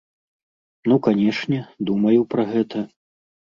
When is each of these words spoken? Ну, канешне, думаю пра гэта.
Ну, 0.91 0.97
канешне, 1.09 1.59
думаю 1.91 2.19
пра 2.35 2.49
гэта. 2.57 2.77